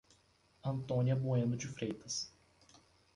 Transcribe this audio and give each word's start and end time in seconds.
Antônia 0.63 1.15
Bueno 1.15 1.55
de 1.55 1.67
Freitas 1.67 2.33